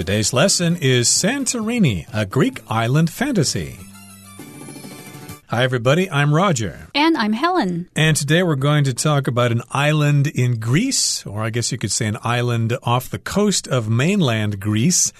[0.00, 3.76] Today's lesson is Santorini, a Greek island fantasy.
[5.48, 6.10] Hi, everybody.
[6.10, 6.88] I'm Roger.
[6.94, 7.90] And I'm Helen.
[7.94, 11.76] And today we're going to talk about an island in Greece, or I guess you
[11.76, 15.12] could say an island off the coast of mainland Greece.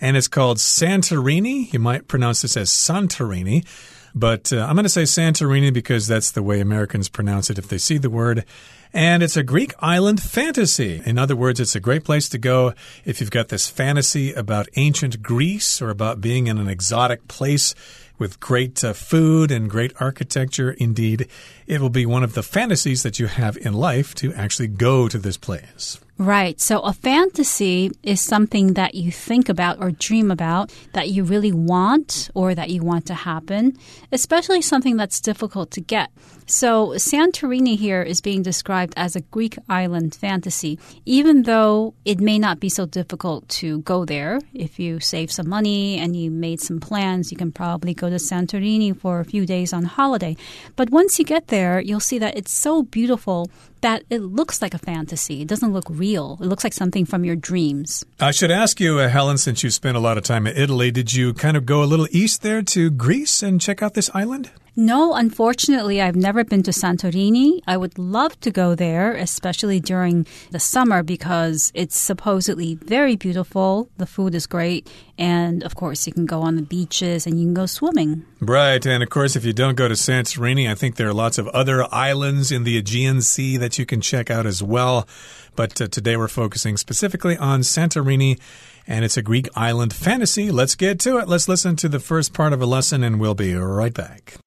[0.00, 1.72] And it's called Santorini.
[1.72, 3.66] You might pronounce this as Santorini.
[4.14, 7.66] But uh, I'm going to say Santorini because that's the way Americans pronounce it if
[7.66, 8.44] they see the word.
[8.92, 11.02] And it's a Greek island fantasy.
[11.04, 12.72] In other words, it's a great place to go
[13.04, 17.74] if you've got this fantasy about ancient Greece or about being in an exotic place
[18.18, 20.72] with great uh, food and great architecture.
[20.72, 21.28] Indeed,
[21.68, 25.06] it will be one of the fantasies that you have in life to actually go
[25.06, 26.00] to this place.
[26.18, 26.60] Right.
[26.60, 31.52] So a fantasy is something that you think about or dream about that you really
[31.52, 33.78] want or that you want to happen,
[34.10, 36.10] especially something that's difficult to get.
[36.46, 42.38] So Santorini here is being described as a Greek island fantasy, even though it may
[42.38, 44.40] not be so difficult to go there.
[44.54, 48.16] If you save some money and you made some plans, you can probably go to
[48.16, 50.36] Santorini for a few days on holiday.
[50.74, 54.74] But once you get there, you'll see that it's so beautiful that it looks like
[54.74, 55.42] a fantasy.
[55.42, 56.38] It doesn't look real.
[56.40, 58.04] It looks like something from your dreams.
[58.20, 60.90] I should ask you, uh, Helen, since you spent a lot of time in Italy,
[60.90, 64.10] did you kind of go a little east there to Greece and check out this
[64.14, 64.50] island?
[64.80, 67.60] No, unfortunately, I've never been to Santorini.
[67.66, 73.90] I would love to go there, especially during the summer because it's supposedly very beautiful.
[73.96, 74.88] The food is great.
[75.18, 78.24] And of course, you can go on the beaches and you can go swimming.
[78.40, 78.86] Right.
[78.86, 81.48] And of course, if you don't go to Santorini, I think there are lots of
[81.48, 85.08] other islands in the Aegean Sea that you can check out as well.
[85.56, 88.38] But uh, today we're focusing specifically on Santorini
[88.86, 90.52] and it's a Greek island fantasy.
[90.52, 91.26] Let's get to it.
[91.26, 94.38] Let's listen to the first part of a lesson, and we'll be right back.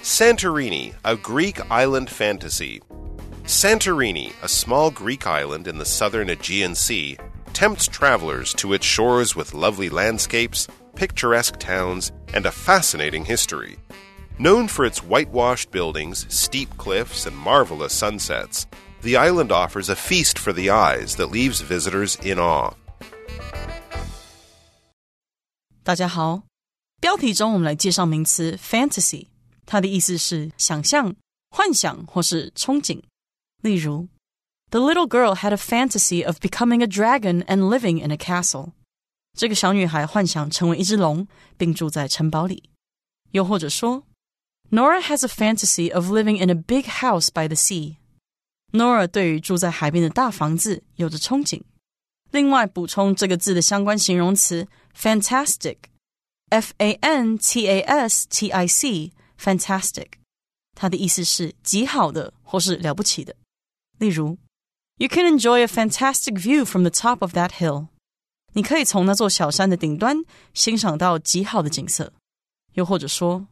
[0.00, 2.80] Santorini, a Greek island fantasy.
[3.44, 7.16] Santorini, a small Greek island in the southern Aegean Sea,
[7.52, 13.76] tempts travelers to its shores with lovely landscapes, picturesque towns, and a fascinating history.
[14.38, 18.66] Known for its whitewashed buildings, steep cliffs, and marvelous sunsets,
[19.02, 22.74] the island offers a feast for the eyes that leaves visitors in awe.
[25.84, 26.42] 大家好，
[27.00, 29.26] 标题中我们来介绍名词 fantasy。
[29.68, 31.14] 它的意思是想象、
[31.50, 33.00] 幻想或是憧憬。
[33.62, 34.08] 例如，
[34.70, 38.72] The little girl had a fantasy of becoming a dragon and living in a castle。
[39.36, 42.70] 这个小女孩幻想成为一只龙，并住在城堡里。
[43.30, 44.04] 又或者说，
[44.70, 51.62] Nora has a fantasy of living in a big house by the sea。Nora 对于住在海边的大房子有着憧憬。
[52.30, 54.66] 另外，补充这个字的相关形容词
[54.96, 59.12] fantastic，f a n t a s t i c。
[59.38, 60.08] fantastic，
[60.74, 63.36] 它的意思是极好的或是了不起的。
[63.98, 64.38] 例如，
[64.96, 67.88] You can enjoy a fantastic view from the top of that hill。
[68.52, 70.18] 你可以从那座小山的顶端
[70.52, 72.12] 欣赏到极好的景色。
[72.74, 73.48] 又或者说，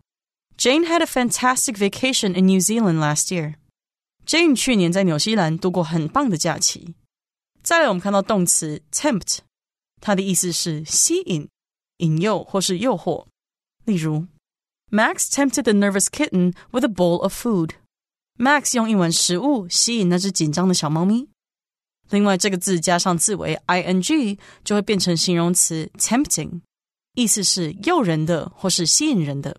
[0.56, 6.94] Jane had a fantastic vacation in New Zealand last year。Jane 去年在纽西兰度过很棒的假期。
[7.64, 9.38] 再来，我们看到动词 tempt，
[10.00, 11.48] 它的意思是吸引、
[11.98, 13.26] 引诱或是诱惑。
[13.84, 14.26] 例如
[14.91, 17.70] Max tempted the nervous kitten with a bowl of food.
[18.38, 21.28] Max 用一碗食物吸引那只紧张的小猫咪。
[22.10, 26.60] 另外，这个字加上字尾 ing 就会变成形容词 tempting，
[27.14, 29.58] 意思是诱人的或是吸引人的。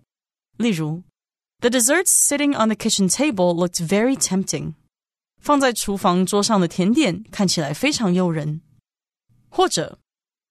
[0.56, 1.02] 例如，
[1.60, 4.74] The desserts sitting on the kitchen table looked very tempting。
[5.40, 8.60] 放在厨房桌上的甜点看起来非常诱人。
[9.48, 9.98] 或者，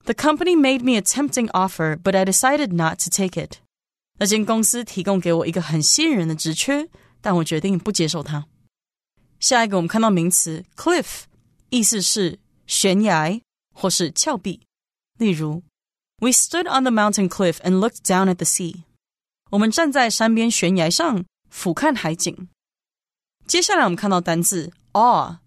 [0.04, 3.60] The company made me a tempting offer, but I decided not to take it。
[4.20, 6.90] 那间公司提供给我一个很吸引人的职缺，
[7.20, 8.46] 但我决定不接受它。
[9.40, 11.24] 下一个，我们看到名词 cliff，
[11.70, 13.42] 意思是悬崖
[13.74, 14.62] 或是峭壁。
[15.18, 15.64] 例如，
[16.20, 18.84] We stood on the mountain cliff and looked down at the sea。
[19.50, 22.48] 我们站在山边悬崖上俯瞰海景。
[23.46, 25.40] 接下来，我们看到单字 awe，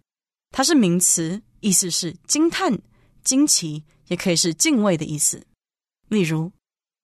[0.50, 2.78] 它是名词，意思是惊叹、
[3.24, 5.47] 惊奇，也可以是敬畏的意思。
[6.09, 6.53] 例如，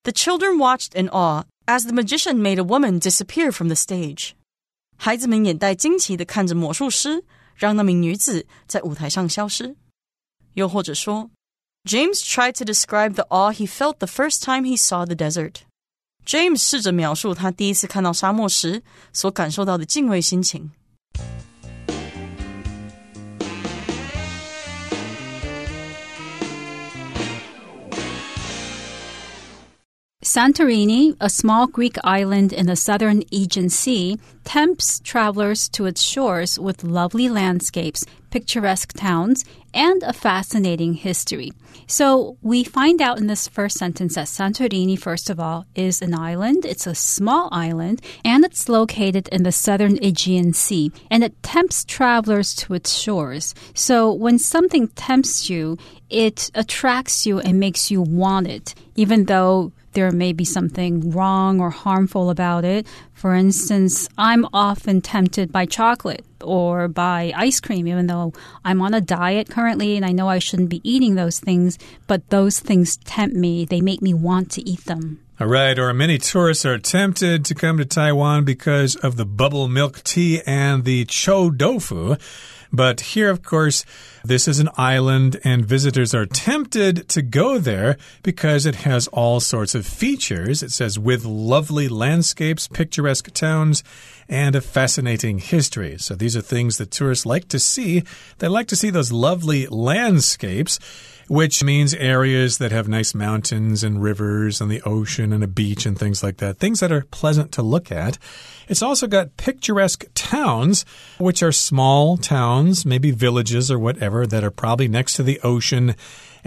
[0.02, 4.32] The children watched in awe as the magician made a woman disappear from the stage.
[4.96, 7.24] 孩子们眼带惊奇地看着魔术师
[7.56, 9.76] 让那名女子在舞台上消失。
[10.54, 11.30] 又或者说，
[11.84, 15.62] James tried to describe the awe he felt the first time he saw the desert.
[16.24, 18.82] James 试着描述他第一次看到沙漠时
[19.12, 20.70] 所感受到的敬畏心情。
[30.37, 36.59] Santorini, a small Greek island in the southern Aegean Sea, tempts travelers to its shores
[36.59, 39.43] with lovely landscapes, picturesque towns,
[39.73, 41.53] and a fascinating history.
[41.87, 46.13] So we find out in this first sentence that Santorini, first of all, is an
[46.13, 46.65] island.
[46.65, 51.83] It's a small island and it's located in the southern Aegean Sea and it tempts
[51.83, 53.55] travelers to its shores.
[53.73, 55.79] So when something tempts you,
[56.11, 61.59] it attracts you and makes you want it, even though there may be something wrong
[61.59, 62.85] or harmful about it.
[63.13, 68.31] For instance, I'm often tempted by chocolate or by ice cream, even though
[68.63, 72.29] I'm on a diet currently and I know I shouldn't be eating those things, but
[72.29, 73.65] those things tempt me.
[73.65, 75.19] They make me want to eat them.
[75.39, 79.67] All right, or many tourists are tempted to come to Taiwan because of the bubble
[79.67, 82.17] milk tea and the chou tofu.
[82.71, 83.85] But here, of course,
[84.23, 89.39] this is an island, and visitors are tempted to go there because it has all
[89.39, 90.61] sorts of features.
[90.61, 93.83] It says, with lovely landscapes, picturesque towns,
[94.27, 95.97] and a fascinating history.
[95.97, 98.03] So these are things that tourists like to see.
[98.39, 100.79] They like to see those lovely landscapes
[101.27, 105.85] which means areas that have nice mountains and rivers and the ocean and a beach
[105.85, 106.57] and things like that.
[106.57, 108.17] Things that are pleasant to look at.
[108.67, 110.85] It's also got picturesque towns,
[111.17, 115.95] which are small towns, maybe villages or whatever, that are probably next to the ocean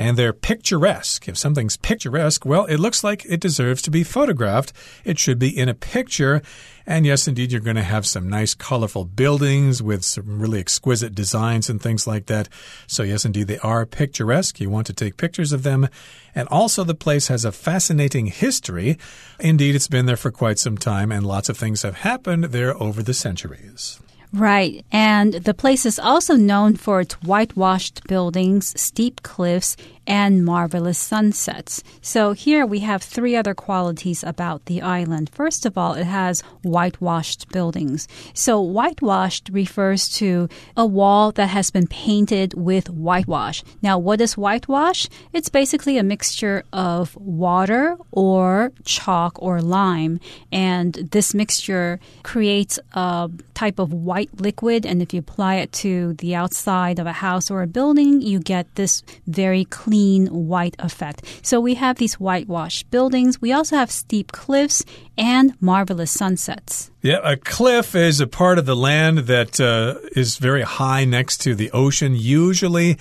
[0.00, 1.28] and they're picturesque.
[1.28, 4.72] If something's picturesque, well, it looks like it deserves to be photographed.
[5.04, 6.40] It should be in a picture.
[6.86, 11.14] And yes, indeed, you're going to have some nice, colorful buildings with some really exquisite
[11.14, 12.48] designs and things like that.
[12.86, 14.58] So, yes, indeed, they are picturesque.
[14.58, 15.86] You want to take pictures of them.
[16.34, 18.98] And also, the place has a fascinating history.
[19.38, 22.80] Indeed, it's been there for quite some time, and lots of things have happened there
[22.82, 24.00] over the centuries.
[24.32, 24.84] Right.
[24.92, 29.76] And the place is also known for its whitewashed buildings, steep cliffs,
[30.10, 31.84] and marvelous sunsets.
[32.00, 35.30] So here we have three other qualities about the island.
[35.32, 38.08] First of all, it has whitewashed buildings.
[38.34, 43.62] So whitewashed refers to a wall that has been painted with whitewash.
[43.82, 45.06] Now, what is whitewash?
[45.32, 50.18] It's basically a mixture of water or chalk or lime.
[50.50, 54.84] And this mixture creates a type of white liquid.
[54.84, 58.40] And if you apply it to the outside of a house or a building, you
[58.40, 61.24] get this very clean clean white effect.
[61.42, 63.40] So we have these whitewashed buildings.
[63.40, 64.82] We also have steep cliffs
[65.18, 66.90] and marvelous sunsets.
[67.02, 71.42] Yeah, a cliff is a part of the land that uh, is very high next
[71.42, 72.96] to the ocean, usually.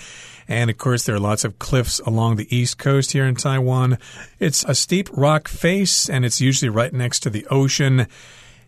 [0.50, 3.98] And of course, there are lots of cliffs along the east coast here in Taiwan.
[4.40, 8.08] It's a steep rock face, and it's usually right next to the ocean.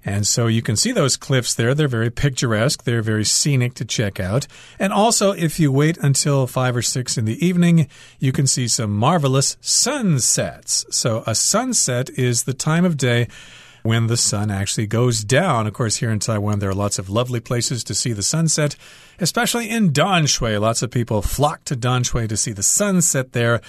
[0.03, 1.73] And so you can see those cliffs there.
[1.73, 2.83] They're very picturesque.
[2.83, 4.47] They're very scenic to check out.
[4.79, 7.87] And also, if you wait until five or six in the evening,
[8.19, 10.85] you can see some marvelous sunsets.
[10.89, 13.27] So a sunset is the time of day
[13.83, 15.67] when the sun actually goes down.
[15.67, 18.75] Of course, here in Taiwan, there are lots of lovely places to see the sunset,
[19.19, 20.59] especially in Danshui.
[20.59, 23.61] Lots of people flock to Danshui to see the sunset there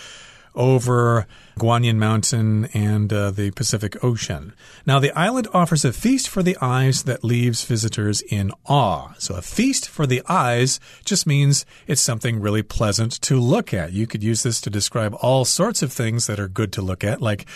[0.55, 1.27] over
[1.59, 4.53] Guanyin Mountain and uh, the Pacific Ocean.
[4.87, 9.13] Now, the island offers a feast for the eyes that leaves visitors in awe.
[9.19, 13.93] So, a feast for the eyes just means it's something really pleasant to look at.
[13.93, 17.05] You could use this to describe all sorts of things that are good to look
[17.05, 17.47] at, like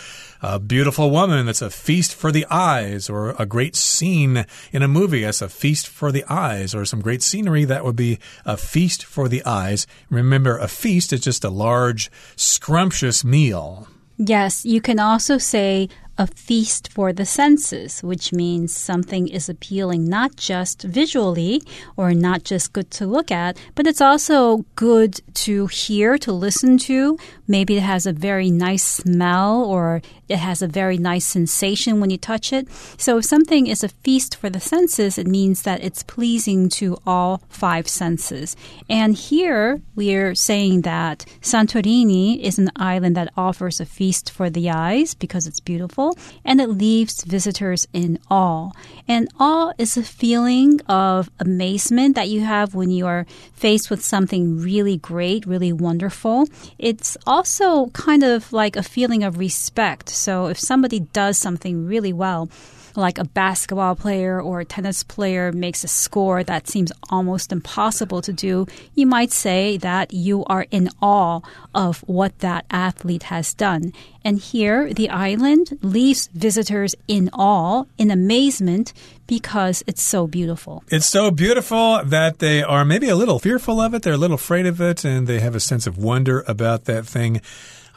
[0.43, 4.89] a beautiful woman that's a feast for the eyes, or a great scene in a
[4.89, 8.57] movie as a feast for the eyes, or some great scenery that would be a
[8.57, 9.87] feast for the eyes.
[10.11, 13.89] Remember, a feast is just a large, scrumptious meal.
[14.19, 20.09] Yes, you can also say a feast for the senses, which means something is appealing
[20.09, 21.63] not just visually
[21.97, 26.79] or not just good to look at, but it's also good to hear, to listen
[26.79, 27.19] to.
[27.47, 32.11] Maybe it has a very nice smell or it has a very nice sensation when
[32.11, 32.67] you touch it.
[32.97, 36.97] So if something is a feast for the senses, it means that it's pleasing to
[37.07, 38.57] all five senses.
[38.89, 44.71] And here we're saying that Santorini is an island that offers a feast for the
[44.71, 46.06] eyes because it's beautiful
[46.45, 48.71] and it leaves visitors in awe.
[49.09, 54.05] And awe is a feeling of amazement that you have when you are faced with
[54.05, 56.47] something really great, really wonderful.
[56.79, 60.09] It's also kind of like a feeling of respect.
[60.09, 62.49] So if somebody does something really well,
[62.97, 68.23] like a basketball player or a tennis player makes a score that seems almost impossible
[68.23, 71.41] to do, you might say that you are in awe
[71.75, 73.93] of what that athlete has done.
[74.25, 78.93] And here, the island leaves visitors in awe, in amazement,
[79.27, 80.83] because it's so beautiful.
[80.89, 84.35] It's so beautiful that they are maybe a little fearful of it, they're a little
[84.35, 87.41] afraid of it, and they have a sense of wonder about that thing.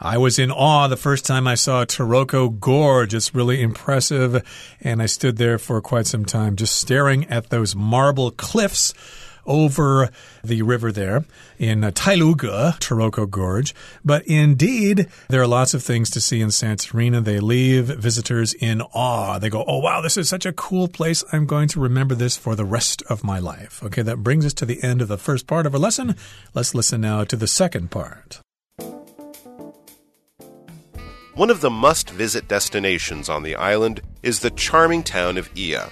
[0.02, 3.12] I was in awe the first time I saw Taroko Gorge.
[3.12, 4.42] It's really impressive.
[4.80, 8.94] And I stood there for quite some time just staring at those marble cliffs
[9.44, 10.08] over
[10.42, 11.26] the river there
[11.58, 13.74] in uh, Tailuge, Taroko Gorge.
[14.02, 17.22] But indeed, there are lots of things to see in Santorini.
[17.22, 19.38] They leave visitors in awe.
[19.38, 21.22] They go, oh, wow, this is such a cool place.
[21.30, 23.82] I'm going to remember this for the rest of my life.
[23.82, 26.16] Okay, that brings us to the end of the first part of our lesson.
[26.54, 28.40] Let's listen now to the second part.
[31.34, 35.88] One of the must visit destinations on the island is the charming town of Oia.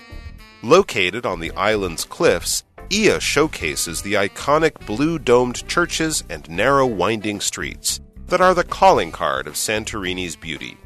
[0.62, 7.38] Located on the island's cliffs, Oia showcases the iconic blue domed churches and narrow winding
[7.40, 10.76] streets that are the calling card of Santorini's beauty.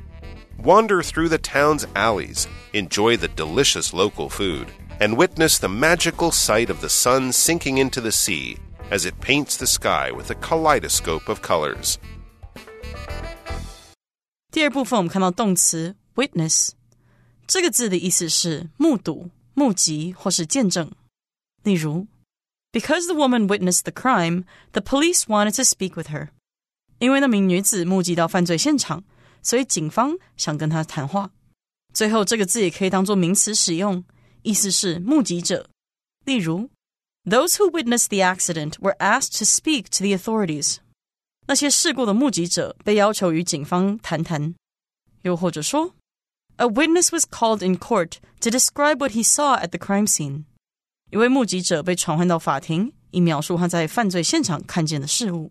[0.58, 4.68] Wander through the town's alleys, enjoy the delicious local food,
[5.00, 8.58] and witness the magical sight of the sun sinking into the sea
[8.90, 11.98] as it paints the sky with a kaleidoscope of colors.
[14.61, 16.69] 第二部分我们看到动词 witness
[17.45, 20.91] 这个字的意思是目睹、目击或是见证。
[21.63, 22.07] 例如，
[22.71, 26.29] Because the woman witnessed the crime, the police wanted to speak with her。
[26.99, 29.03] 因为那名女子目击到犯罪现场，
[29.41, 31.31] 所以警方想跟她谈话。
[31.93, 34.03] 最后，这个字也可以当做名词使用，
[34.43, 35.69] 意思是目击者。
[36.25, 36.69] 例如，
[37.23, 40.77] Those who witnessed the accident were asked to speak to the authorities。
[41.44, 44.54] 那些事故的目击者被要求与警方谈谈，
[45.22, 45.92] 又或者说
[46.56, 50.44] ，a witness was called in court to describe what he saw at the crime scene。
[51.10, 55.50] 一位目击者被传唤到法庭，以描述他在犯罪现场看见的事物。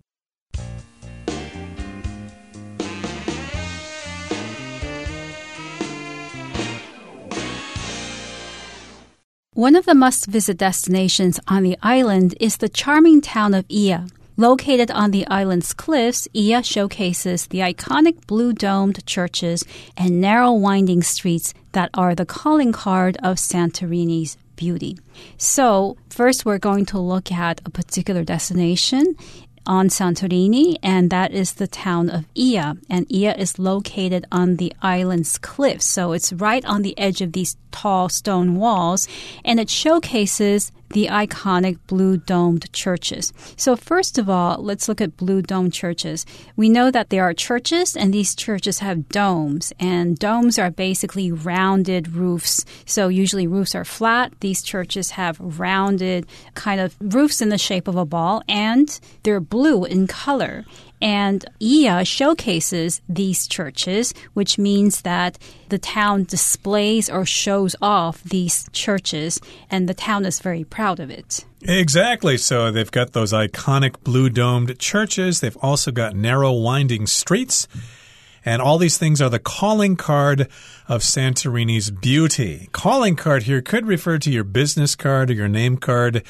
[9.53, 14.07] One of the must visit destinations on the island is the charming town of Oia.
[14.41, 19.63] Located on the island's cliffs, Oia showcases the iconic blue domed churches
[19.95, 24.97] and narrow winding streets that are the calling card of Santorini's beauty.
[25.37, 29.15] So, first, we're going to look at a particular destination
[29.67, 32.79] on Santorini, and that is the town of Oia.
[32.89, 35.85] And Oia is located on the island's cliffs.
[35.85, 39.07] So it's right on the edge of these tall stone walls,
[39.45, 43.33] and it showcases the iconic blue domed churches.
[43.57, 46.25] So, first of all, let's look at blue domed churches.
[46.55, 51.31] We know that there are churches, and these churches have domes, and domes are basically
[51.31, 52.65] rounded roofs.
[52.85, 54.33] So, usually roofs are flat.
[54.39, 59.39] These churches have rounded kind of roofs in the shape of a ball, and they're
[59.39, 60.65] blue in color.
[61.01, 65.39] And Oia showcases these churches, which means that
[65.69, 69.39] the town displays or shows off these churches,
[69.69, 71.45] and the town is very proud of it.
[71.63, 72.37] Exactly.
[72.37, 75.39] So they've got those iconic blue domed churches.
[75.39, 77.67] They've also got narrow, winding streets.
[78.43, 80.47] And all these things are the calling card
[80.87, 82.69] of Santorini's beauty.
[82.71, 86.23] Calling card here could refer to your business card or your name card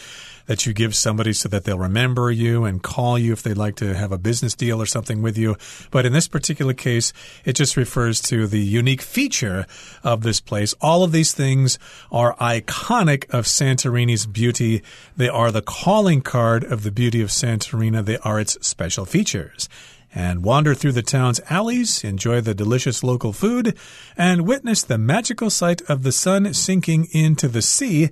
[0.46, 3.76] that you give somebody so that they'll remember you and call you if they'd like
[3.78, 5.56] to have a business deal or something with you.
[5.92, 7.14] But in this particular case,
[7.46, 9.66] it just refers to the unique feature
[10.04, 10.74] of this place.
[10.82, 11.80] All of these things
[12.12, 14.82] are iconic of Santorini's beauty.
[15.16, 18.04] They are the calling card of the beauty of Santorini.
[18.04, 19.70] They are its special features
[20.14, 23.78] and wander through the town's alleys, enjoy the delicious local food,
[24.18, 28.10] and witness the magical sight of the sun sinking into the sea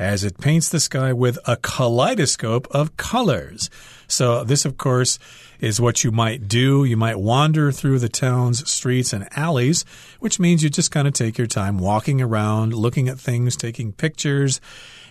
[0.00, 3.68] as it paints the sky with a kaleidoscope of colors.
[4.08, 5.18] So, this, of course,
[5.60, 6.84] is what you might do.
[6.84, 9.84] You might wander through the town's streets and alleys,
[10.18, 13.92] which means you just kind of take your time walking around, looking at things, taking
[13.92, 14.58] pictures.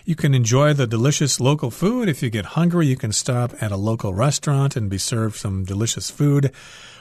[0.04, 2.08] You can enjoy the delicious local food.
[2.08, 5.64] If you get hungry, you can stop at a local restaurant and be served some
[5.64, 6.50] delicious food.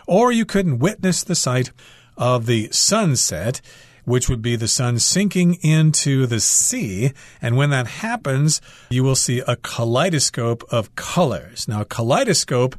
[0.05, 1.71] Or you can witness the sight
[2.15, 3.61] of the sunset
[4.05, 7.11] which would be the sun sinking into the sea.
[7.41, 11.67] And when that happens, you will see a kaleidoscope of colors.
[11.67, 12.75] Now, kaleidoscope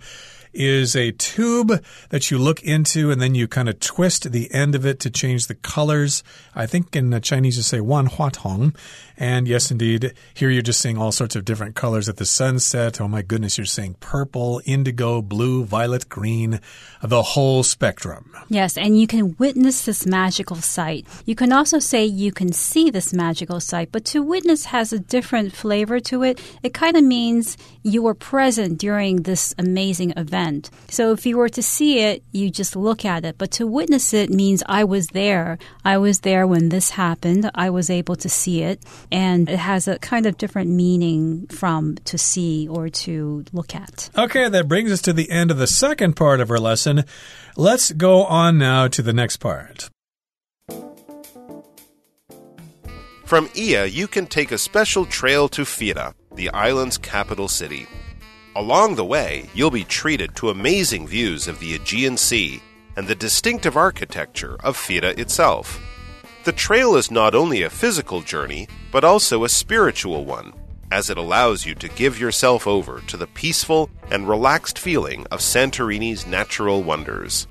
[0.53, 4.75] is a tube that you look into and then you kind of twist the end
[4.75, 6.23] of it to change the colors.
[6.55, 8.75] I think in Chinese you say wan hua tong.
[9.21, 13.00] And yes, indeed, here you're just seeing all sorts of different colors at the sunset.
[13.00, 16.61] Oh my goodness, you're seeing purple, indigo, blue, violet, green,
[17.03, 18.33] the whole spectrum.
[18.49, 21.07] Yes, and you can witness this magical sight.
[21.27, 24.99] You can also say you can see this magical sight, but to witness has a
[24.99, 26.41] different flavor to it.
[26.62, 30.71] It kind of means you were present during this amazing event event.
[30.89, 33.37] So if you were to see it, you just look at it.
[33.37, 35.59] But to witness it means I was there.
[35.85, 37.50] I was there when this happened.
[37.55, 38.83] I was able to see it.
[39.12, 44.11] And it has a kind of different meaning from to see or to look at.
[44.17, 47.05] Okay, that brings us to the end of the second part of our lesson.
[47.57, 49.90] Let's go on now to the next part.
[53.25, 57.87] From Oia, you can take a special trail to Fira, the island's capital city.
[58.57, 62.61] Along the way, you'll be treated to amazing views of the Aegean Sea
[62.97, 65.81] and the distinctive architecture of Fira itself.
[66.50, 70.52] The trail is not only a physical journey, but also a spiritual one,
[70.90, 75.38] as it allows you to give yourself over to the peaceful and relaxed feeling of
[75.38, 77.47] Santorini's natural wonders.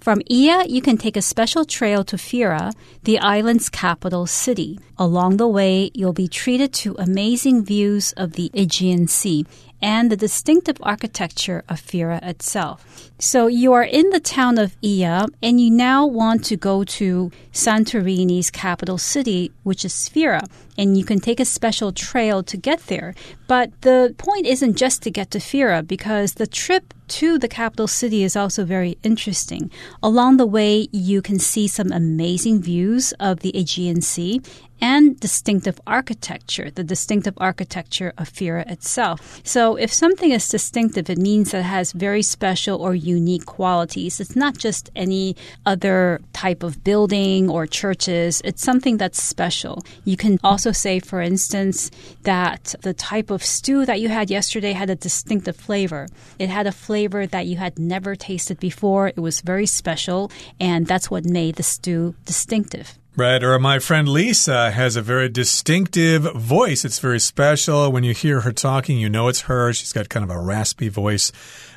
[0.00, 2.72] From Oia, you can take a special trail to Fira,
[3.04, 4.80] the island's capital city.
[4.98, 9.46] Along the way, you'll be treated to amazing views of the Aegean Sea
[9.80, 13.10] and the distinctive architecture of Fira itself.
[13.18, 17.30] So you are in the town of Oia and you now want to go to
[17.52, 20.42] Santorini's capital city, which is Fira,
[20.76, 23.14] and you can take a special trail to get there.
[23.46, 27.86] But the point isn't just to get to Fira because the trip to the capital
[27.86, 29.70] city is also very interesting.
[30.02, 34.42] Along the way, you can see some amazing views of the Aegean Sea
[34.80, 39.40] and distinctive architecture, the distinctive architecture of Fira itself.
[39.44, 44.20] So, if something is distinctive, it means that it has very special or unique qualities.
[44.20, 49.82] It's not just any other type of building or churches, it's something that's special.
[50.04, 51.90] You can also say, for instance,
[52.22, 56.06] that the type of stew that you had yesterday had a distinctive flavor.
[56.38, 60.30] It had a flavor that you had never tasted before, it was very special,
[60.60, 62.98] and that's what made the stew distinctive.
[63.18, 66.84] Right, or my friend Lisa has a very distinctive voice.
[66.84, 67.90] It's very special.
[67.90, 69.72] When you hear her talking, you know it's her.
[69.72, 71.32] She's got kind of a raspy voice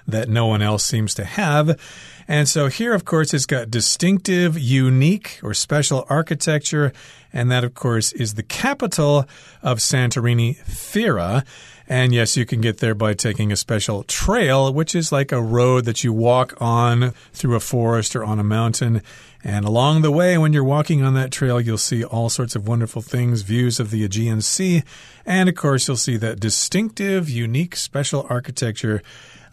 [0.05, 1.79] that no one else seems to have.
[2.27, 6.91] And so here, of course, it's got distinctive, unique, or special architecture.
[7.31, 9.25] And that, of course, is the capital
[9.63, 11.45] of Santorini, Fira.
[11.91, 15.41] And yes, you can get there by taking a special trail, which is like a
[15.41, 19.01] road that you walk on through a forest or on a mountain.
[19.43, 22.67] And along the way, when you're walking on that trail, you'll see all sorts of
[22.67, 24.83] wonderful things, views of the Aegean Sea.
[25.25, 29.01] And of course, you'll see that distinctive, unique, special architecture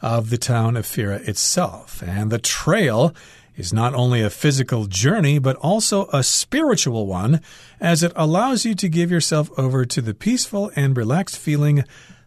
[0.03, 2.03] of the town of Fira itself.
[2.03, 3.15] And the trail
[3.57, 7.41] is not only a physical journey, but also a spiritual one,
[7.81, 11.83] as it allows you to give yourself over to the peaceful and relaxed feeling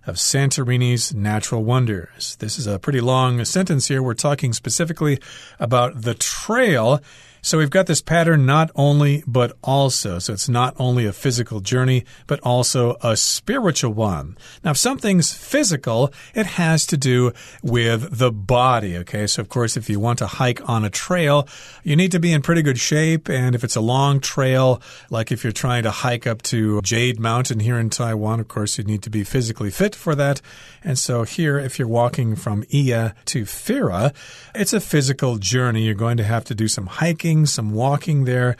[0.10, 2.36] of Santorini's natural wonders.
[2.40, 4.02] This is a pretty long sentence here.
[4.02, 5.20] We're talking specifically
[5.60, 7.02] about the trail.
[7.42, 10.20] So we've got this pattern not only, but also.
[10.20, 14.38] So it's not only a physical journey, but also a spiritual one.
[14.64, 17.32] Now, if something's physical, it has to do
[17.64, 18.98] with the body.
[18.98, 19.28] Okay.
[19.28, 21.48] So, of course, if you want to hike on a trail,
[21.84, 23.30] you need to be in pretty good shape.
[23.30, 27.20] And if it's a long trail, like if you're trying to hike up to Jade
[27.20, 30.42] Mountain here in Taiwan, of course, you need to be physically fit for that.
[30.84, 34.14] And so here, if you're walking from Oia to Fira,
[34.56, 35.84] it's a physical journey.
[35.84, 38.56] You're going to have to do some hiking hiking, some walking there.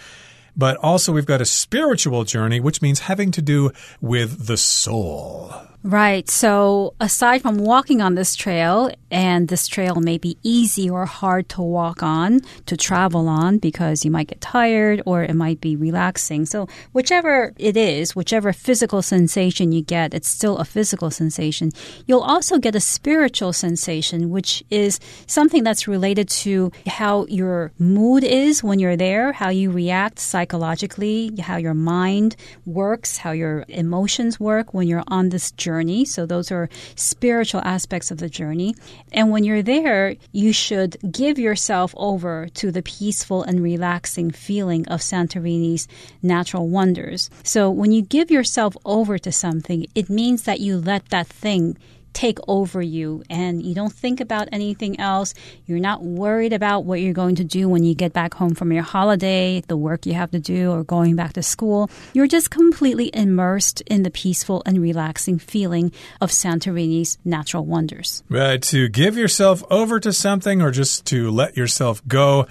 [0.56, 5.54] But also, we've got a spiritual journey, which means having to do with the soul.
[5.82, 6.30] Right.
[6.30, 11.48] So, aside from walking on this trail, and this trail may be easy or hard
[11.50, 15.78] to walk on, to travel on, because you might get tired or it might be
[15.78, 16.46] relaxing.
[16.46, 21.72] So, whichever it is, whichever physical sensation you get, it's still a physical sensation.
[22.06, 28.26] You'll also get a spiritual sensation, which is something that's related to how your mood
[28.26, 34.42] is when you're there, how you react psychologically, how your mind works, how your emotions
[34.42, 36.04] work when you're on this journey journey.
[36.06, 38.72] So those are spiritual aspects of the journey.
[39.12, 44.88] And when you're there, you should give yourself over to the peaceful and relaxing feeling
[44.88, 45.88] of Santorini's
[46.24, 47.30] natural wonders.
[47.44, 51.78] So when you give yourself over to something, it means that you let that thing
[52.14, 55.34] take over you and you don't think about anything else.
[55.66, 58.72] You're not worried about what you're going to do when you get back home from
[58.72, 61.90] your holiday, the work you have to do, or going back to school.
[62.14, 65.92] You're just completely immersed in the peaceful and relaxing feeling
[66.22, 68.24] of Santorini's natural wonders.
[68.30, 68.62] Right.
[68.64, 72.48] To give yourself over to something or just to let yourself go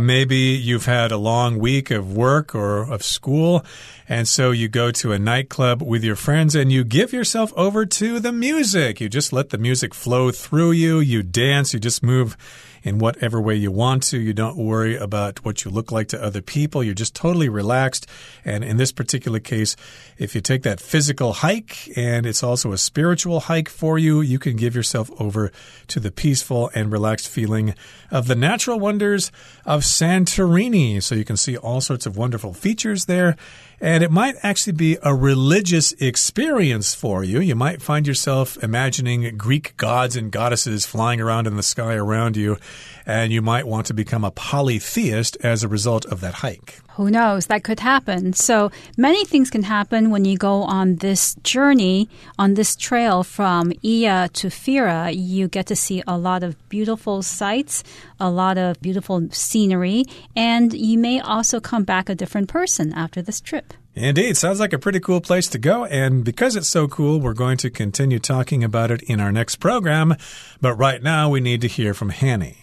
[0.00, 3.64] Maybe you've had a long week of work or of school,
[4.08, 7.86] and so you go to a nightclub with your friends and you give yourself over
[7.86, 9.00] to the music.
[9.00, 12.36] You just let the music flow through you, you dance, you just move
[12.82, 14.18] in whatever way you want to.
[14.18, 16.82] You don't worry about what you look like to other people.
[16.82, 18.06] You're just totally relaxed.
[18.44, 19.76] And in this particular case,
[20.18, 24.38] if you take that physical hike and it's also a spiritual hike for you, you
[24.38, 25.52] can give yourself over
[25.88, 27.74] to the peaceful and relaxed feeling
[28.10, 29.30] of the natural wonders
[29.64, 31.02] of Santorini.
[31.02, 33.36] So you can see all sorts of wonderful features there.
[33.82, 37.40] And it might actually be a religious experience for you.
[37.40, 42.36] You might find yourself imagining Greek gods and goddesses flying around in the sky around
[42.36, 42.58] you,
[43.06, 46.80] and you might want to become a polytheist as a result of that hike.
[47.00, 47.46] Who knows?
[47.46, 48.34] That could happen.
[48.34, 53.72] So many things can happen when you go on this journey, on this trail from
[53.82, 55.10] Oia to Fira.
[55.10, 57.82] You get to see a lot of beautiful sights,
[58.20, 60.04] a lot of beautiful scenery,
[60.36, 63.72] and you may also come back a different person after this trip.
[63.94, 65.86] Indeed, sounds like a pretty cool place to go.
[65.86, 69.56] And because it's so cool, we're going to continue talking about it in our next
[69.56, 70.16] program.
[70.60, 72.58] But right now, we need to hear from Hanny.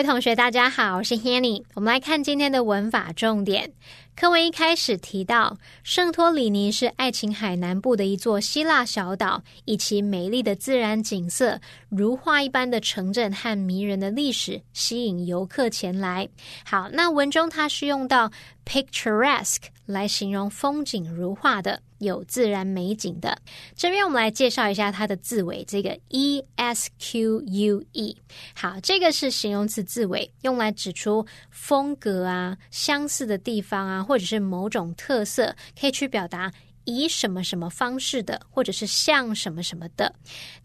[0.00, 1.62] 位同学，大家好，我是 Hanny。
[1.74, 3.70] 我们来看今天的文法重点。
[4.16, 11.60] 课文一开始提到，圣托里尼是爱琴海南部的一座希腊小岛，以其美丽的自然景色、
[11.90, 16.26] 如画一般的城镇和迷人的历史，吸引游客前来。
[16.64, 18.30] 好，那文中它是用到
[18.64, 21.82] picturesque 来形容风景如画的。
[22.00, 23.38] 有自然美景的，
[23.76, 28.16] 这边我们来介绍一下它的字尾，这个 e s q u e。
[28.54, 36.50] 好，这个是形容词字尾，用来指出风格啊、相似的地方啊，或者是某种特色，可以去表达
[36.84, 40.14] 以什么什么方式的，或者是像什么什么的。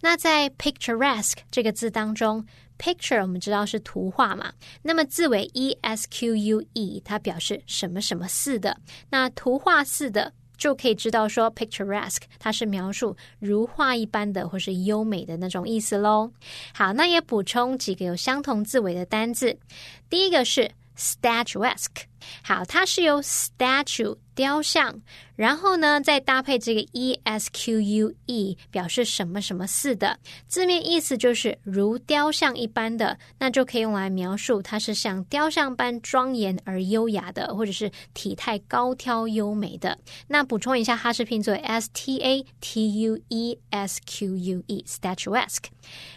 [0.02, 2.46] 那在 picturesque 这个字当中
[2.80, 10.32] ，picture 我们知道是图画嘛，那么字尾 e s q u e 它表示什么什么似的，那图画似的。
[10.58, 16.32] 就可以知道说，picturesque 它是描述如画一般的或是优美的那种意思喽。
[16.74, 19.58] 好，那也补充几个有相同字尾的单字，
[20.10, 22.04] 第一个是 statuesque。
[22.44, 25.02] 好，它是由 statue 雕像，
[25.36, 39.98] 然后呢再搭配这个 e s q u e 表示什么什么似的，字面意思就是如雕像一般的，那就可以用来描述它是像雕像般庄严而优雅的，或者是体态高挑优美的。
[40.28, 45.66] 那补充一下，它是拼作 s t a t u e s q u e statuesque。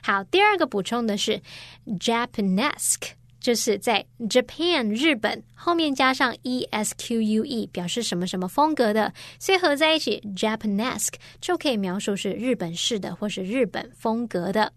[0.02, 1.40] 好，第二个补充的是
[1.87, 3.17] Japanesque。
[3.49, 11.09] 就是在 Japan 日本后面加上 e s q u e 表示什么什么风格的，所以合在一起 Japanese
[11.41, 14.71] 就可以描述是日本式的或是日本风格的。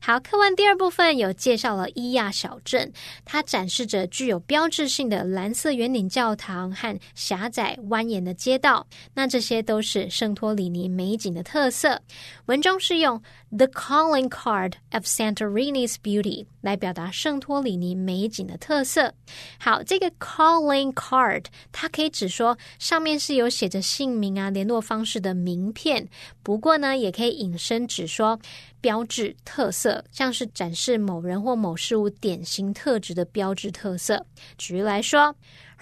[0.00, 2.90] 好，课文第二部分有介绍了伊亚小镇，
[3.26, 12.00] 它展示着具有标志性的蓝色圆顶教堂和狭窄蜿蜒的街道，那这些都是圣托里尼美景的特色。
[12.46, 19.14] 文中是用 the calling card of Santorini's beauty 来表达圣托里尼美景的特色。
[19.58, 26.08] 好，这个 calling card 它可以指说上面是有写着姓名啊、联络方式的名片，
[26.42, 28.38] 不过呢，也可以引申指说。
[28.80, 34.24] 标志特色，像是展示某人或某事物典型特质的标志特色。
[34.56, 35.34] 举例来说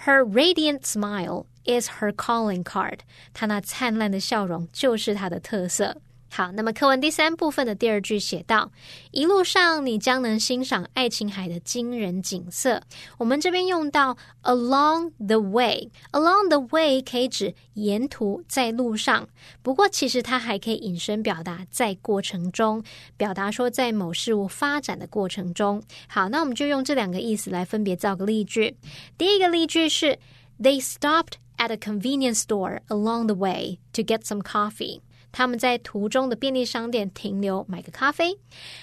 [0.03, 3.01] ，Her radiant smile is her calling card。
[3.35, 6.01] 她那灿烂的笑容就是她的特色。
[6.29, 8.71] 好，那么课文第三部分的第二句写道
[9.11, 12.83] ：“一路上你将能欣赏爱琴海的惊人景色。”
[13.17, 19.27] 我们这边用到 along the way，along the way 可以指沿途在路上，
[19.63, 22.83] 不过其实它还可以引申表达在过程中，
[23.15, 25.81] 表达说在某事物发展的过程中。
[26.07, 28.75] 好，那我们就用这两个意思来分别造个例句。
[29.17, 30.19] 第一个例句是
[30.61, 34.99] ：They stopped at a convenience store along the way to get some coffee。
[35.36, 38.38] 他们在途中的便利商店停留买个咖啡。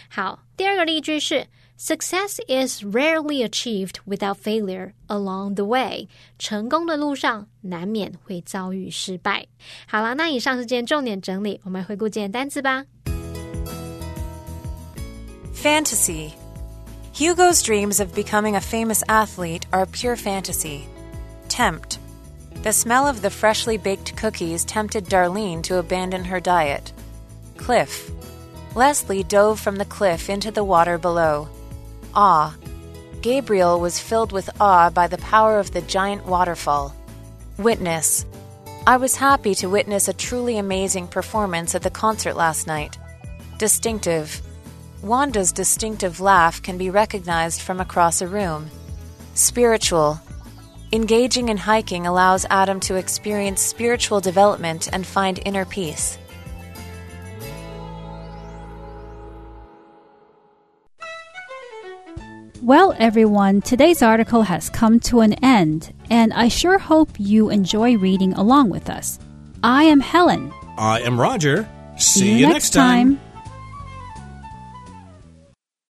[0.09, 1.47] 好，第二个例句是：
[1.79, 6.07] Success is rarely achieved without failure along the way。
[6.37, 9.47] 成功的路上难免会遭遇失败。
[9.87, 12.85] 好了，那以上是今天重点整理，我们来回顾今天单词吧。
[15.53, 16.31] Fantasy.
[17.13, 20.81] Hugo's dreams of becoming a famous athlete are pure fantasy.
[21.49, 21.97] Tempt.
[22.64, 26.94] The smell of the freshly baked cookies tempted Darlene to abandon her diet.
[27.58, 28.10] Cliff.
[28.74, 31.46] Leslie dove from the cliff into the water below.
[32.14, 32.56] Awe.
[33.20, 36.96] Gabriel was filled with awe by the power of the giant waterfall.
[37.58, 38.24] Witness.
[38.86, 42.96] I was happy to witness a truly amazing performance at the concert last night.
[43.58, 44.40] Distinctive.
[45.02, 48.70] Wanda's distinctive laugh can be recognized from across a room.
[49.34, 50.18] Spiritual.
[50.94, 56.16] Engaging in hiking allows Adam to experience spiritual development and find inner peace.
[62.62, 67.96] Well, everyone, today's article has come to an end, and I sure hope you enjoy
[67.96, 69.18] reading along with us.
[69.64, 70.52] I am Helen.
[70.78, 71.68] I am Roger.
[71.98, 73.18] See, you next time.